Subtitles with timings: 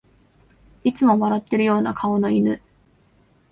[0.83, 2.59] いつも笑ってるような顔の犬